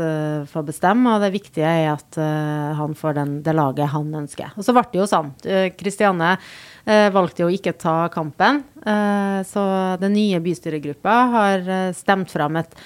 [0.48, 2.16] få bestemme, og det viktige er at
[2.78, 4.54] han får den, det laget han ønsker.
[4.56, 5.28] Og så ble det jo sånn.
[5.76, 6.54] Kristiane uh,
[6.86, 9.64] valgte jo ikke ta kampen, uh, så
[9.98, 12.78] den nye bystyregruppa har uh, stemt fram et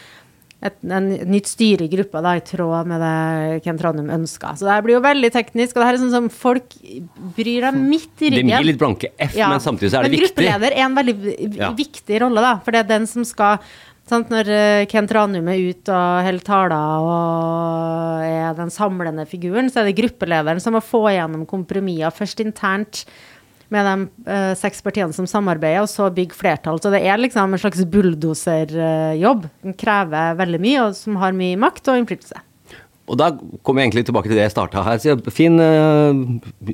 [0.61, 4.51] et en nytt styre i gruppa da, i tråd med det Kent Ranum ønska.
[4.61, 6.75] Så det her blir jo veldig teknisk, og det her er sånn som folk
[7.37, 9.49] bryr deg midt i De Det gir litt blanke F, Ja.
[9.49, 10.37] men samtidig så er det Men viktig.
[10.37, 11.71] gruppeleder er en veldig Ja.
[11.73, 12.59] viktig rolle, da.
[12.61, 13.59] For det er den som skal
[14.07, 19.71] sant, Når eh, Kent Ranum er ute og holder taler og er den samlende figuren,
[19.71, 22.11] så er det gruppelederen som må få igjennom kompromisser.
[22.13, 23.05] Først internt
[23.71, 26.81] med de eh, seks partiene som samarbeider, og så bygge flertall.
[26.83, 29.49] Så det er liksom en slags bulldoserjobb.
[29.65, 32.43] Den krever veldig mye, og som har mye makt og innflytelse.
[33.11, 33.33] Og da
[33.67, 35.01] kommer jeg egentlig tilbake til det jeg starta her.
[35.03, 36.21] Så fin eh,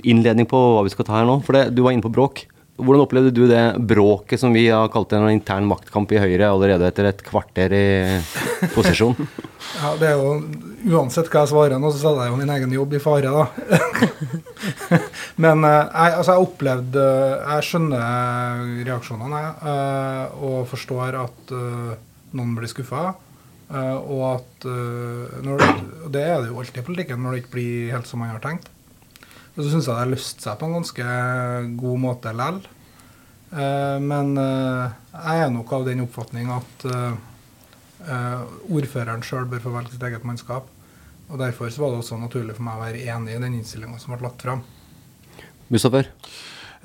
[0.02, 1.38] innledning på hva vi skal ta her nå.
[1.46, 2.44] For det, du var inne på bråk.
[2.76, 6.86] Hvordan opplevde du det bråket som vi har kalt en intern maktkamp i Høyre allerede
[6.90, 7.86] etter et kvarter i
[8.74, 9.16] posisjon?
[9.76, 10.34] Ja, det er jo
[10.94, 13.46] Uansett hva jeg svarer nå, så setter jeg jo min egen jobb i fare, da.
[15.42, 17.06] Men eh, jeg, altså, jeg opplevde
[17.40, 19.56] Jeg skjønner reaksjonene, jeg.
[19.72, 21.90] eh, Og forstår at eh,
[22.38, 23.08] noen blir skuffa.
[23.72, 25.66] eh, Og at eh, når
[26.14, 28.42] Det er det jo alltid i politikken når det ikke blir helt som man har
[28.44, 28.70] tenkt.
[29.56, 31.04] Og så syns jeg det har løst seg på en ganske
[31.80, 32.60] god måte lell.
[33.56, 39.72] Eh, Men eh, jeg er nok av den oppfatning at eh, ordføreren sjøl bør få
[39.74, 40.68] velge sitt eget mannskap.
[41.26, 44.14] Og Derfor var det også naturlig for meg å være enig i den innstillinga som
[44.14, 44.62] ble lagt fram.
[45.72, 46.12] Mustafer?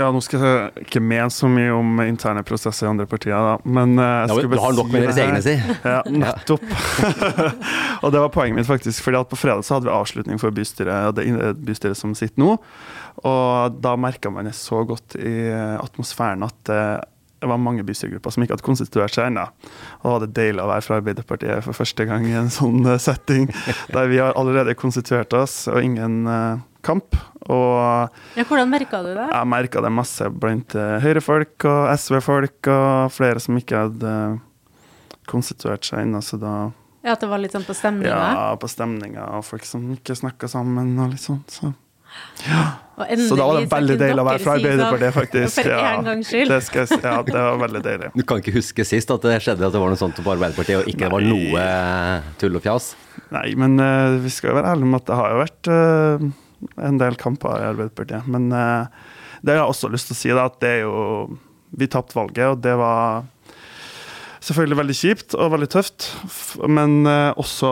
[0.02, 3.56] Ja, nå skal jeg ikke mene så mye om interne prosesser i andre partier, da.
[3.64, 5.56] Men eh, jeg Ja, du har nok med deres egne, si.
[5.94, 6.66] Ja, nettopp.
[8.04, 9.04] og det var poenget mitt, faktisk.
[9.06, 12.58] fordi at på fredag så hadde vi avslutning for bystyret, det bystyret som sitter nå.
[13.28, 16.72] Og da merka man det så godt i atmosfæren at
[17.42, 19.48] det var mange bystyregrupper som ikke hadde konstituert seg ennå.
[20.02, 22.86] Og da var det deilig å være fra Arbeiderpartiet for første gang i en sånn
[22.86, 23.48] eh, setting,
[23.96, 27.18] der vi har allerede konstituert oss, og ingen eh, kamp.
[27.52, 29.28] Og Ja, hvordan merka du det?
[29.32, 34.38] jeg merka det masse blant uh, Høyre-folk og SV-folk og flere som ikke hadde eh,
[35.32, 36.54] konstituert seg ennå, så da
[37.02, 38.14] Ja, At det var litt sånn på stemninga?
[38.14, 41.50] Ja, på stemninga og folk som ikke snakka sammen og litt sånt.
[41.50, 41.74] Så.
[42.46, 42.62] Ja.
[42.98, 45.66] så da var det veldig deilig å være fra sånn, Arbeiderpartiet, faktisk.
[45.72, 46.02] Ja.
[46.04, 47.00] Det, skal jeg, si.
[47.02, 48.12] ja, det var veldig deilig.
[48.18, 50.84] Du kan ikke huske sist at det skjedde at det var noe sånt på Arbeiderpartiet,
[50.84, 52.92] og ikke det var noe eh, tull og fjas?
[53.32, 56.26] Nei, men uh, vi skal jo være ærlige om at det har jo vært eh,
[56.78, 58.28] en del kamper i Arbeiderpartiet.
[58.32, 58.88] Men eh,
[59.42, 61.40] det har jeg også lyst til å si, da, at det er jo
[61.72, 63.24] Vi tapte valget, og det var
[64.44, 66.10] selvfølgelig veldig kjipt og veldig tøft,
[66.68, 67.72] men eh, også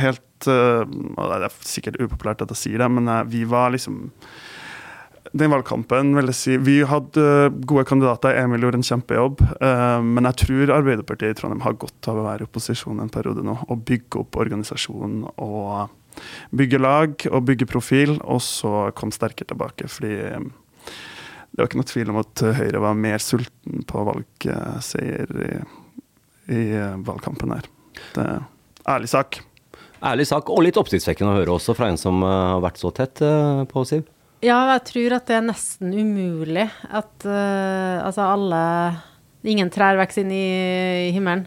[0.00, 4.06] helt eh, og Det er sikkert upopulært at jeg sier det, men vi var liksom
[5.36, 8.38] den valgkampen vil jeg si, Vi hadde gode kandidater.
[8.38, 9.42] Emil gjorde en kjempejobb.
[10.06, 13.44] men jeg tror Arbeiderpartiet i Trondheim har godt av å være i opposisjon en periode
[13.44, 13.56] nå.
[13.66, 15.90] Og bygge opp organisasjonen og
[16.56, 19.88] bygge lag og bygge profil, og så kom sterkere tilbake.
[19.90, 20.46] Fordi eh,
[21.56, 25.52] det var ikke noe tvil om at Høyre var mer sulten på valgseier i,
[26.52, 27.68] i eh, valgkampen her.
[28.14, 28.42] Det er
[28.96, 29.40] ærlig sak.
[30.04, 32.92] Ærlig sak, og litt oppsiktsvekkende å høre også fra en som eh, har vært så
[32.94, 34.04] tett eh, på Siv.
[34.44, 38.58] Ja, jeg tror at det er nesten umulig at uh, altså alle
[39.46, 41.44] Ingen trær vokser inn i himmelen.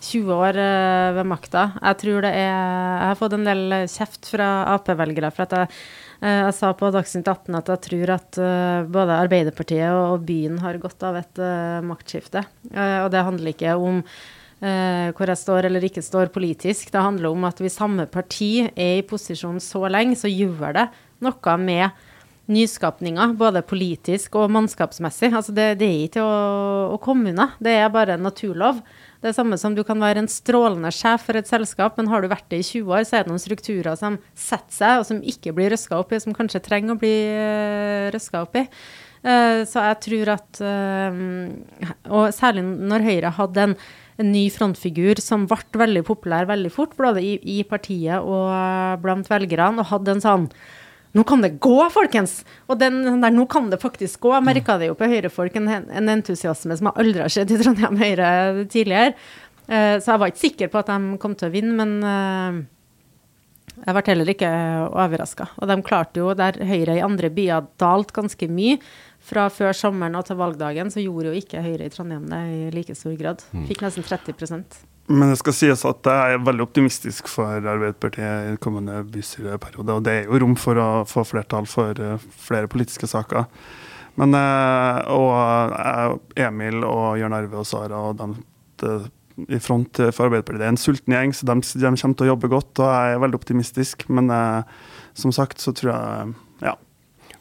[0.00, 1.66] 20 år eh, ved makta.
[1.76, 5.78] Jeg tror det er Jeg har fått en del kjeft fra Ap-velgere for at jeg,
[6.24, 10.60] eh, jeg sa på Dagsnytt 18 at jeg tror at eh, både Arbeiderpartiet og, byen
[10.64, 12.44] har godt av et eh, maktskifte.
[12.72, 16.92] Eh, og det handler ikke om eh, hvor jeg står eller ikke står politisk.
[16.94, 20.88] Det handler om at hvis samme parti er i posisjon så lenge, så gjør det
[21.20, 22.08] noe med
[22.50, 25.30] nyskapninger, både politisk og mannskapsmessig.
[25.30, 26.34] Altså det, det er ikke å,
[26.96, 27.52] å komme unna.
[27.62, 28.80] Det er bare en naturlov.
[29.20, 32.24] Det er samme som du kan være en strålende sjef for et selskap, men har
[32.24, 35.06] du vært det i 20 år, så er det noen strukturer som setter seg, og
[35.10, 38.64] som ikke blir røska opp i, som kanskje trenger å bli uh, røska opp i.
[39.20, 41.16] Eh, så jeg tror at eh,
[42.08, 43.74] Og særlig når Høyre hadde en,
[44.16, 49.28] en ny frontfigur som ble veldig populær veldig fort, både i, i partiet og blant
[49.28, 50.48] velgerne, og hadde en sånn
[51.16, 52.40] nå kan det gå, folkens!
[52.70, 55.68] Og den der 'nå kan det faktisk gå', jeg merka det jo på Høyre-folk, en,
[55.68, 59.14] en entusiasme som jeg aldri har sett i Trondheim Høyre tidligere.
[59.66, 62.62] Uh, så jeg var ikke sikker på at de kom til å vinne, men uh,
[63.80, 64.50] jeg ble heller ikke
[64.90, 65.48] overraska.
[65.58, 68.78] Og de klarte jo, der Høyre i andre byer dalt ganske mye
[69.20, 72.70] fra før sommeren og til valgdagen, så gjorde jo ikke Høyre i Trondheim det i
[72.74, 73.42] like stor grad.
[73.68, 74.38] Fikk nesten 30
[75.10, 79.96] Men det skal sies at jeg er veldig optimistisk for Arbeiderpartiet i kommende bystyreperiode.
[79.96, 83.48] Og det er jo rom for å få flertall for eh, flere politiske saker.
[84.20, 88.38] Men eh, og eh, Emil og Jørn Arve og Sara og dem
[89.50, 92.30] i front for Arbeiderpartiet det er en sulten gjeng, så de, de kommer til å
[92.30, 92.70] jobbe godt.
[92.78, 94.06] Og jeg er veldig optimistisk.
[94.14, 94.30] Men
[95.18, 96.32] som sagt så tror jeg.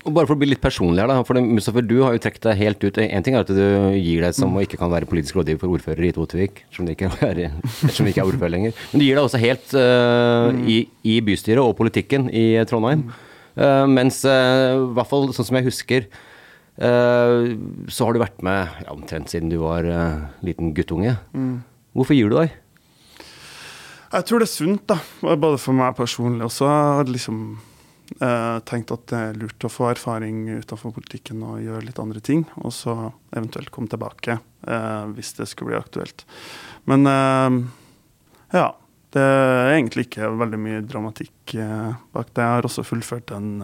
[0.10, 1.22] Og bare for å bli litt personlig her, da.
[1.28, 2.98] For det, Mustafa, du har jo trukket deg helt ut.
[3.04, 3.62] En ting er at du
[3.94, 6.96] gir deg som og ikke kan være politisk rådgiver for ordfører i Totvik, som det
[6.98, 8.80] ikke er, ettersom det ikke er ordfører lenger.
[8.90, 13.06] Men du gir deg også helt uh, i, i bystyret og politikken i Trondheim.
[13.60, 16.10] Uh, mens i i hvert fall sånn som jeg husker,
[16.80, 17.52] eh,
[17.92, 21.18] så har du vært med ja, omtrent siden du var eh, liten guttunge.
[21.98, 22.56] Hvorfor gir du deg?
[24.10, 24.98] Jeg tror det er sunt, da.
[25.22, 26.70] Både for meg personlig også.
[27.10, 27.60] Liksom
[28.18, 32.22] eh, tenkt at det er lurt å få erfaring utenfor politikken og gjøre litt andre
[32.24, 32.46] ting.
[32.64, 32.96] Og så
[33.36, 36.26] eventuelt komme tilbake eh, hvis det skulle bli aktuelt.
[36.90, 37.64] Men eh,
[38.58, 38.70] ja.
[39.10, 42.44] Det er egentlig ikke veldig mye dramatikk eh, bak det.
[42.44, 43.64] Jeg har også fullført en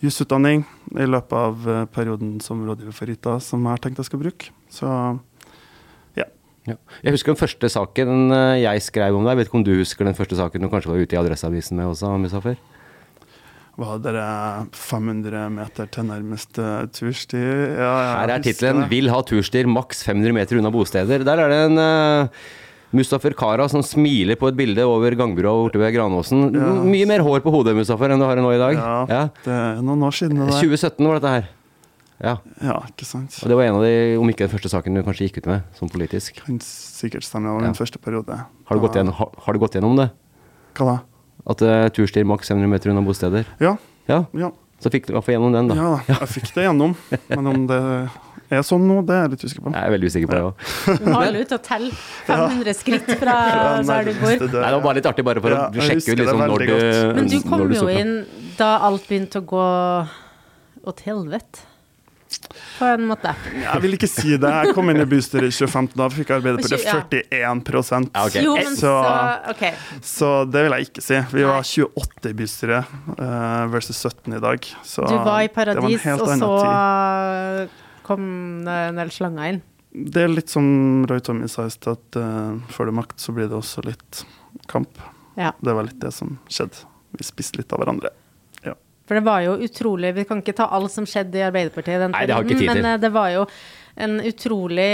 [0.00, 0.62] jusutdanning
[0.96, 4.22] i løpet av eh, perioden som rådgiver for Rita, som jeg har tenkt jeg skal
[4.24, 4.48] bruke.
[4.72, 4.88] Så
[6.16, 6.78] Ja.
[7.02, 8.32] Jeg husker den første saken
[8.62, 9.34] jeg skrev om deg.
[9.34, 11.76] Jeg Vet ikke om du husker den første saken du kanskje var ute i Adresseavisen
[11.76, 12.54] med også, Mustafa?
[13.80, 17.38] Var dere 500 meter til nærmeste tursti?
[17.78, 21.24] Ja, Her er tittelen 'Vil ha turstier maks 500 meter unna bosteder'.
[21.24, 22.28] Der er det en uh,
[22.92, 26.52] Mustafer Kara som smiler på et bilde over gangbrua borte ved Granåsen.
[26.52, 26.72] Ja.
[26.84, 28.74] Mye mer hår på hodet Mustafer enn du har nå i dag.
[28.76, 29.22] Ja, Ja.
[29.44, 30.60] det er noen år siden det der.
[30.60, 31.48] 2017 var dette her.
[32.22, 32.36] Ja.
[32.62, 33.40] Ja, ikke sant.
[33.42, 35.46] Og det var en av de, om ikke den første saken du kanskje gikk ut
[35.46, 36.36] med som politisk.
[36.44, 37.72] Kan sikkert stemme over Ja.
[37.72, 38.36] den første periode.
[38.68, 40.10] Har du gått gjennom, har, har du gått gjennom det?
[40.76, 40.98] Hva da?
[41.48, 43.48] At uh, turstier maks 700 meter unna bosteder?
[43.62, 43.76] Ja,
[44.10, 44.24] Ja.
[44.34, 44.52] ja.
[44.82, 45.74] Så fikk du i hvert fall gjennom den, da.
[45.78, 46.16] ja.
[46.18, 46.94] Jeg fikk det gjennom.
[47.30, 47.76] Men om det
[48.52, 49.70] er sånn nå, det er jeg litt usikker på.
[49.76, 50.64] Jeg er veldig usikker på det òg.
[51.02, 51.90] Du må holde ut og telle
[52.26, 53.36] 500 skritt fra
[53.86, 54.34] der du bor.
[54.34, 56.66] Nei, det var bare litt artig bare for Ja, å sjekke ut liksom, når du
[56.72, 56.98] godt.
[57.20, 58.12] Men du kom jo inn
[58.58, 59.66] da alt begynte å gå
[60.90, 61.62] åt helvete,
[62.78, 63.34] på en måte.
[63.52, 64.50] Jeg vil ikke si det.
[64.50, 65.96] Jeg kom inn i bystyret i 2015.
[66.00, 67.00] Da fikk Arbeiderpartiet Ja.
[67.52, 68.42] 41 Ja, okay.
[68.44, 69.64] Jo, så Så- OK.
[70.02, 71.20] Så det vil jeg ikke si.
[71.32, 72.84] Vi var 28 i bystyret
[73.18, 74.60] uh, versus 17 i dag.
[74.84, 77.70] Så Du var i paradis, var og så tid.
[78.02, 79.62] kom det en del slanger inn.
[79.92, 83.32] Det er litt som Roy Tommy sa i stad, at uh, får du makt, så
[83.36, 84.24] blir det også litt
[84.66, 84.88] kamp.
[85.36, 85.52] Ja.
[85.60, 86.86] Det var litt det som skjedde.
[87.12, 88.08] Vi spiste litt av hverandre.
[89.12, 89.18] Ja.
[89.20, 92.02] For det var jo utrolig Vi kan ikke ta alt som skjedde i Arbeiderpartiet i
[92.06, 92.86] den Nei, det har ikke tid men til.
[92.88, 93.46] Men det var jo
[94.02, 94.90] en utrolig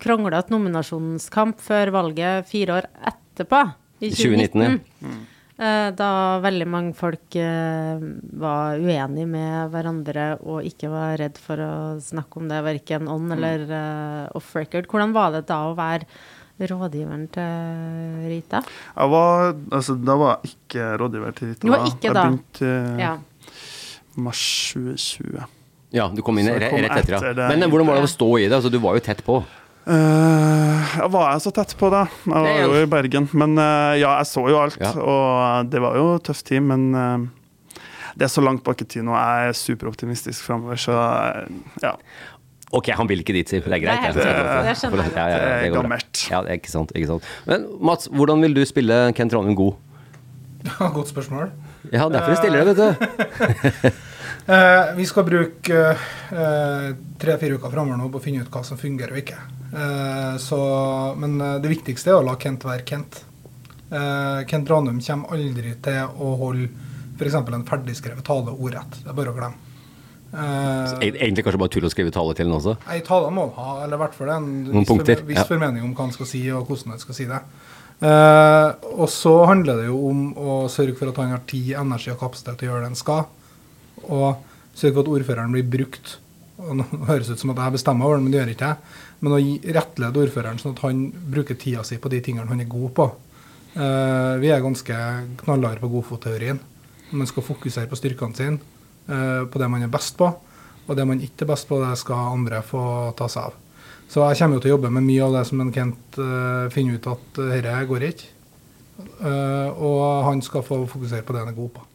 [0.00, 3.64] kronglete nominasjonskamp før valget fire år etterpå,
[4.00, 5.20] i 2019, 2019.
[5.60, 6.10] Eh, Da
[6.40, 8.00] veldig mange folk eh,
[8.40, 13.28] var uenige med hverandre og ikke var redd for å snakke om det, verken on
[13.36, 14.88] eller eh, off record.
[14.88, 16.08] Hvordan var det da å være
[16.68, 18.60] rådgiveren til Rita?
[18.96, 21.66] Jeg var, altså, da var jeg ikke rådgiver til Rita.
[21.66, 22.26] Du var ikke jeg da?
[22.26, 23.14] begynte Ja.
[24.20, 24.44] mars
[24.74, 25.46] 2020.
[25.90, 27.18] Ja, du kom inn Så kom rett etter, ja.
[27.18, 27.48] etter det.
[27.50, 28.54] Men eh, hvordan var det å stå i det?
[28.60, 29.40] Altså, du var jo tett på.
[29.90, 32.04] Uh, var jeg så tett på, da?
[32.28, 33.26] Jeg var Det jo i Bergen.
[33.32, 34.78] Men uh, ja, jeg så jo alt.
[34.78, 34.92] Ja.
[35.00, 37.28] Og det var jo tøff tid, men uh,
[38.20, 39.14] det er så langt bak i tid nå.
[39.16, 41.46] Jeg er superoptimistisk framover, så eh,
[41.84, 41.94] ja.
[42.72, 44.04] Ok, han vil ikke dit, sier Det er greit.
[44.14, 44.36] Det er
[44.68, 44.74] det.
[44.78, 45.82] skjønner jeg Ja, ja, ja, Det er går bra.
[45.82, 46.20] gammelt.
[46.30, 46.92] Ja, det er ikke sant.
[46.94, 47.24] ikke sant.
[47.50, 49.74] Men Mats, hvordan vil du spille Kent Ranum god?
[50.94, 51.50] Godt spørsmål.
[51.90, 53.90] Ja, derfor jeg stiller det, vet du.
[54.50, 56.86] Eh, vi skal bruke eh,
[57.20, 59.36] tre-fire uker framover nå på å finne ut hva som fungerer og ikke.
[59.70, 60.58] Eh, så,
[61.20, 63.20] men det viktigste er å la Kent være Kent.
[63.92, 66.66] Eh, Kent Ranum kommer aldri til å holde
[67.20, 67.36] f.eks.
[67.36, 68.98] en ferdigskrevet tale ordrett.
[69.04, 69.69] Det er bare å glemme.
[70.30, 72.76] Eh, Egentlig kanskje bare tull å skrive tale til den også?
[72.86, 75.46] Nei, talen må ha, eller i hvert fall en viss, punkter, viss ja.
[75.48, 77.40] formening om hva han skal si, og hvordan han skal si det.
[78.00, 82.12] Eh, og så handler det jo om å sørge for at han har tid, energi
[82.14, 83.26] og kapasitet til å gjøre det han skal.
[84.06, 86.16] Og sørge for at ordføreren blir brukt.
[86.60, 88.96] Og nå høres ut som at jeg bestemmer over det, men det gjør ikke jeg.
[89.20, 89.42] Men å
[89.76, 93.10] rettlede ordføreren sånn at han bruker tida si på de tingene han er god på.
[93.74, 94.96] Eh, vi er ganske
[95.44, 96.62] knallharde på godfotteorien.
[97.10, 100.28] Man skal fokusere på styrkene sine, på det man er best på.
[100.90, 102.82] Og det man ikke er best på, det skal andre få
[103.18, 103.58] ta seg av.
[104.10, 106.64] Så jeg kommer jo til å jobbe med mye av det som en Kent eh,
[106.74, 108.32] finner ut at uh, dette går ikke.
[109.00, 111.86] Eh, og han skal få fokusere på det han er god på.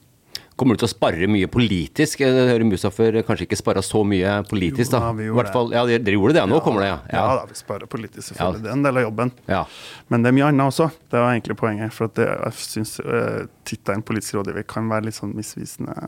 [0.56, 2.24] Kommer du til å sparre mye politisk?
[2.24, 5.10] Jeg hører Musafer kanskje ikke sparra så mye politisk, da.
[5.12, 6.60] Jo, ja, hvert fall, ja, dere, dere gjorde det, ja.
[6.64, 7.00] Kommer det, ja.
[7.12, 8.64] Ja, da, vi sparer politisk, selvfølgelig.
[8.64, 9.34] Det er en del av jobben.
[9.52, 9.66] Ja.
[10.08, 10.88] Men det er mye annet også.
[11.12, 11.92] Det var egentlig poenget.
[11.98, 16.08] For at det, jeg syns uh, tittelen politisk rådgiver kan være litt sånn misvisende.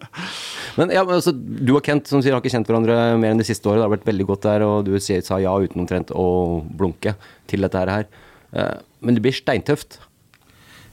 [0.78, 3.40] Men ja, men altså, du og Kent som sier, har ikke kjent hverandre mer enn
[3.40, 3.82] det siste året.
[3.82, 6.24] Det har vært veldig godt der, og du sier, sa ja uten omtrent å
[6.64, 7.12] blunke
[7.50, 8.08] til dette her.
[8.52, 9.98] Eh, Men det blir steintøft.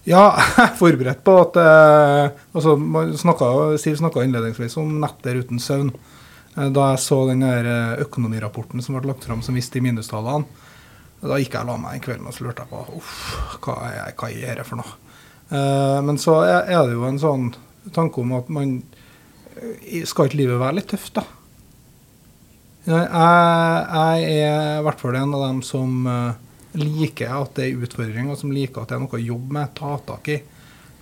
[0.08, 2.76] Ja, jeg er forberedt på at eh, altså,
[3.22, 5.94] snakket, Siv snakka innledningsvis om netter uten søvn.
[6.58, 10.68] Eh, da jeg så den der økonomirapporten som ble lagt fram som viste de minustallene,
[11.20, 13.16] da gikk jeg og la meg en kveld og så lurte jeg på uff,
[13.64, 14.94] hva er, hva for noe?
[16.06, 17.50] Men så er det jo en sånn
[17.96, 18.80] tanke om at man
[19.56, 21.26] eh, Skal ikke livet være litt tøft, da?
[22.90, 26.40] Jeg, jeg er i hvert fall en av dem som eh,
[26.80, 29.74] liker at det er utfordring, og som liker at det er noe å jobbe med,
[29.78, 30.40] ta tak i.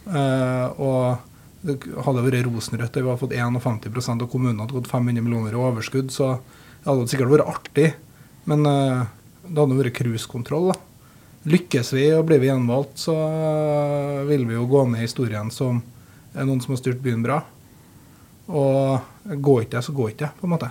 [0.07, 4.91] Eh, og det hadde vært rosenrødt og vi hadde fått 51% av kommunene hadde gått
[4.91, 7.87] 500 millioner i overskudd, så det hadde sikkert vært artig.
[8.47, 10.71] Men det hadde vært cruisekontroll.
[11.47, 13.15] Lykkes vi og blir vi gjenvalgt, så
[14.27, 15.79] vil vi jo gå ned i historien som
[16.45, 17.41] noen som har styrt byen bra.
[18.47, 18.99] Og
[19.43, 20.69] går ikke det, så går ikke det, på en måte.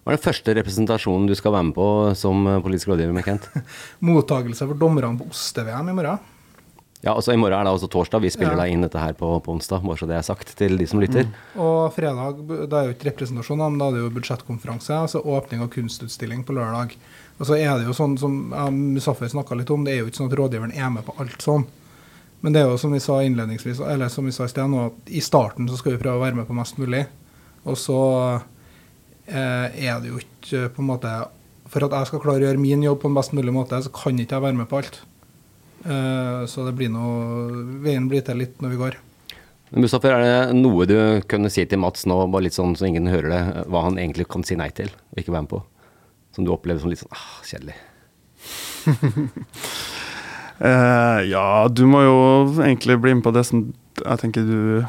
[0.00, 1.86] Hva er den første representasjonen du skal være med på
[2.16, 3.48] som eh, politisk rådgiver med Kent?
[4.06, 6.20] Mottagelse for dommerne på oste-VM i morgen.
[7.00, 8.20] Ja, altså I morgen er det altså torsdag.
[8.20, 8.60] Vi spiller Ja.
[8.64, 11.00] deg inn dette her på, på onsdag, bare så det er sagt til de som
[11.00, 11.28] lytter.
[11.56, 14.98] Og fredag da er jo ikke representasjon, men da er det jo budsjettkonferanse.
[15.06, 16.92] Altså åpning av kunstutstilling på lørdag.
[17.40, 20.10] Og så er det jo sånn som ja, Musafer snakka litt om, det er jo
[20.12, 21.64] ikke sånn at rådgiveren er med på alt sånn.
[22.40, 24.86] Men det er jo som vi sa innledningsvis, eller som vi sa i sted nå,
[24.88, 27.04] at i starten så skal vi prøve å være med på mest mulig.
[27.68, 28.00] Og så
[29.28, 31.10] eh, er det jo ikke på en måte
[31.70, 33.92] For at jeg skal klare å gjøre min jobb på en best mulig måte, så
[33.94, 35.02] kan ikke jeg være med på alt.
[35.84, 38.96] Eh, så det blir noe Veien blir til litt når vi går.
[39.70, 40.96] Men Mustafer, er det noe du
[41.30, 44.26] kunne si til Mats nå, bare litt sånn så ingen hører det, hva han egentlig
[44.32, 45.62] kan si nei til og ikke være med på?
[46.34, 47.78] Som du opplever som litt sånn ah, kjedelig?
[50.60, 52.18] Eh, ja, du må jo
[52.60, 54.82] egentlig bli med på det som jeg tenker du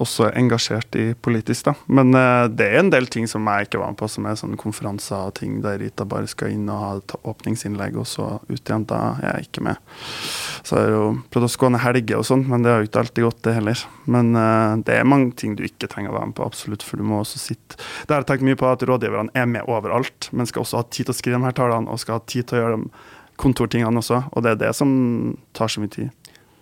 [0.00, 1.74] også er engasjert i politisk, da.
[1.92, 4.38] Men uh, det er en del ting som jeg ikke var med på, som er
[4.40, 8.28] sånne konferanser og ting der Rita bare skal inn og ha et åpningsinnlegg, og så
[8.48, 8.86] ut igjen.
[8.88, 9.92] Da er jeg ikke med.
[10.64, 13.04] Så jeg har jo prøvd å skåne helger og sånn, men det har jo ikke
[13.04, 13.86] alltid gått, det heller.
[14.16, 17.00] Men uh, det er mange ting du ikke trenger å være med på, absolutt, for
[17.00, 20.30] du må også sitte Det har jeg tenkt mye på, at rådgiverne er med overalt,
[20.32, 22.48] men skal også ha tid til å skrive de her tallene, og skal ha tid
[22.48, 23.10] til å gjøre de
[23.40, 24.90] kontortingene også, og det er det som
[25.56, 26.10] tar så mye tid.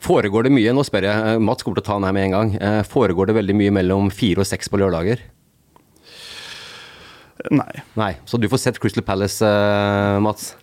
[0.01, 2.29] Foregår det mye, nå spør jeg, eh, Mats kommer til å ta den her med
[2.29, 5.21] en gang, eh, foregår det veldig mye mellom fire og seks på lørdager?
[7.51, 7.83] Nei.
[7.97, 10.55] Nei, Så du får sett Crystal Palace, eh, Mats?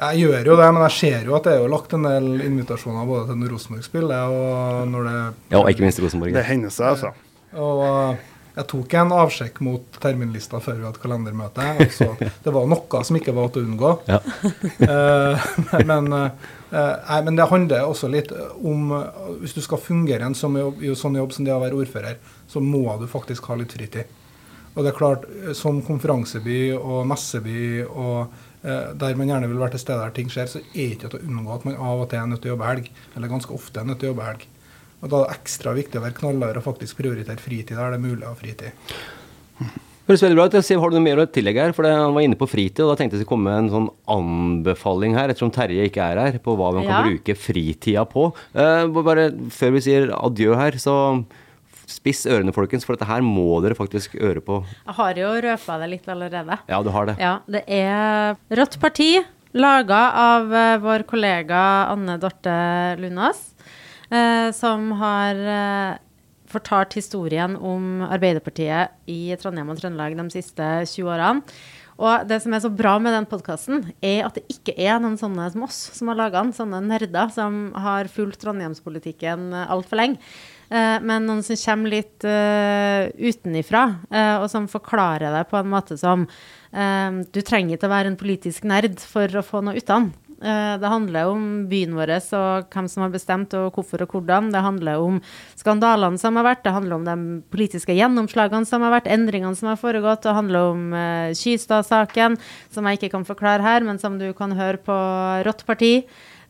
[0.00, 2.40] Jeg gjør jo det, men jeg ser jo at det er jo lagt en del
[2.40, 6.32] invitasjoner både til når Rosenborg spiller og når det Ja, og ikke minst Rosenborg.
[6.32, 7.12] Det hender seg, altså.
[7.52, 8.16] Og uh,
[8.60, 11.66] jeg tok en avsjekk mot terminlista før vi hadde kalendermøte.
[11.84, 12.10] Altså,
[12.44, 13.92] det var noe som ikke var til å unngå.
[14.10, 14.20] Ja.
[14.84, 15.48] Uh,
[15.90, 20.36] men, uh, nei, men det handler også litt om uh, Hvis du skal fungere en
[20.36, 23.74] sånn jobb, sånn jobb som det å være ordfører, så må du faktisk ha litt
[23.76, 24.16] fritid.
[24.74, 25.26] Og det er klart,
[25.58, 30.48] som konferanseby og messeby og der man gjerne vil være til stede der ting skjer,
[30.52, 32.50] så er det ikke til å unngå at man av og til er nødt til
[32.50, 32.90] å jobbe helg.
[33.16, 34.44] Eller ganske ofte er nødt til å jobbe helg.
[35.00, 38.00] Og da er det ekstra viktig å være knallhard og faktisk prioritere fritid der det
[38.00, 38.72] er mulig å ha fritid.
[40.10, 40.56] Høres veldig bra ut.
[40.66, 41.72] Siv, har du noe mer å tillegge her?
[41.76, 43.90] For Han var inne på fritid, og da tenkte jeg skulle komme med en sånn
[44.10, 47.02] anbefaling her, ettersom Terje ikke er her, på hva man kan Ja.
[47.06, 48.32] bruke fritida på.
[48.54, 51.24] Eh, bare Før vi sier adjø her, så
[51.86, 54.64] spiss ørene, folkens, for dette her må dere faktisk øre på.
[54.86, 56.58] Jeg har jo røpa det litt allerede.
[56.68, 57.16] Ja, du har det.
[57.18, 59.24] Ja, det er Rått parti,
[59.54, 63.49] laga av eh, vår kollega Anne Dorte Lunås, eh,
[64.56, 65.98] som har eh,
[66.50, 71.60] fortalt historien om Arbeiderpartiet i Trondheim og Trøndelag de siste 20 årene.
[72.00, 75.18] Og det som er så bra med den podkasten, er at det ikke er noen
[75.20, 80.32] sånne som oss som har laga den, sånne nerder som har fulgt trondheimspolitikken altfor lenge.
[80.70, 85.70] Eh, men noen som kommer litt uh, utenifra, eh, og som forklarer det på en
[85.72, 86.28] måte som
[86.70, 90.06] eh, Du trenger ikke å være en politisk nerd for å få noe ut av
[90.06, 90.12] den.
[90.40, 94.48] Eh, det handler om byen vår og hvem som har bestemt og hvorfor og hvordan.
[94.54, 95.20] Det handler om
[95.58, 97.16] skandalene som har vært, det handler om de
[97.52, 100.24] politiske gjennomslagene som har vært, endringene som har foregått.
[100.24, 102.38] Det handler om uh, Kystad-saken,
[102.72, 104.96] som jeg ikke kan forklare her, men som du kan høre på
[105.44, 105.94] Rått parti.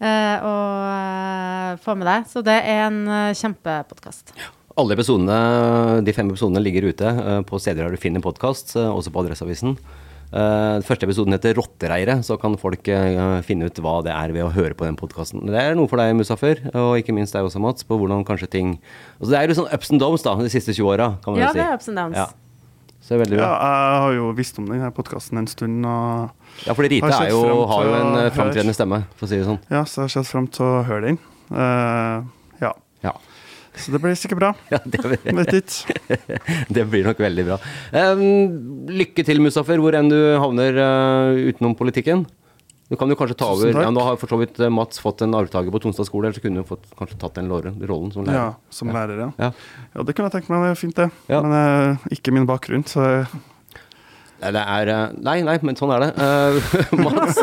[0.01, 2.29] eh, og eh, få med deg.
[2.31, 3.03] Så det er en
[3.37, 4.33] kjempepodkast.
[4.81, 9.13] Alle episodene, de fem episodene ligger ute eh, på steder der du finner podkast, også
[9.13, 9.77] på Adresseavisen.
[10.33, 14.31] Eh, Den første episoden heter 'Rottereiret', så kan folk eh, finne ut hva det er
[14.33, 15.43] ved å høre på den podkasten.
[15.47, 18.49] Det er noe for deg, Musafer, og ikke minst deg også, Mats, på hvordan kanskje
[18.51, 18.79] ting
[19.21, 21.41] altså Det er jo sånn ups and downs da, de siste 20 åra, kan man
[21.43, 21.59] Ja, jo si.
[21.59, 22.17] det er ups and downs.
[22.17, 22.27] Ja.
[23.01, 25.85] Så det er veldig Ja, jeg har jo visst om denne podkasten en stund.
[25.85, 26.31] Og
[26.67, 29.37] Ja, fordi Rite har er jo, har jo en eh, framtredende stemme, for å si
[29.41, 29.59] det sånn.
[29.71, 31.19] Ja, så jeg har sett fram til å høre den.
[31.51, 32.23] Uh,
[32.61, 32.73] ja.
[33.03, 33.13] Ja.
[33.81, 34.51] Så det blir sikkert bra.
[34.73, 35.63] Ja, det, blir.
[36.77, 37.57] det blir nok veldig bra.
[37.95, 42.27] Um, lykke til, Musafer, hvor enn du havner uh, utenom politikken.
[42.91, 45.23] Du kan jo kanskje ta over ja, Nå har for så vidt eh, Mats fått
[45.23, 48.27] en arvtaker på Tonstad skole, eller så kunne du fått, kanskje tatt den rollen som
[48.27, 48.35] lærer.
[48.35, 49.29] Ja, som lærer, ja.
[49.39, 49.53] Ja.
[49.95, 50.65] Ja, det kunne jeg tenkt meg.
[50.67, 51.07] Det er fint, det.
[51.31, 51.39] Ja.
[51.45, 53.07] Men uh, ikke min bakgrunn, så
[54.41, 56.13] Nei, det er Nei, nei, men sånn er det.
[56.19, 57.39] Uh, Mats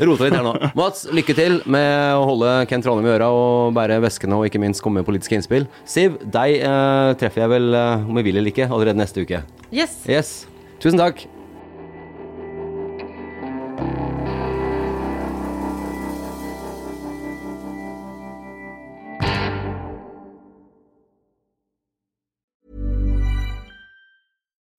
[0.00, 0.54] Rota litt her nå.
[0.78, 4.62] Mats, lykke til med å holde Ken Trondheim i øra og bære veskene og ikke
[4.62, 5.68] minst komme med politiske innspill.
[5.86, 9.44] Siv, deg eh, treffer jeg vel, eh, om jeg vil eller ikke, allerede neste uke.
[9.70, 10.02] Yes.
[10.10, 10.34] Yes.
[10.82, 11.26] Tusen takk.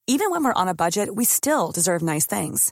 [0.07, 2.71] Even when we're on a budget, we still deserve nice things.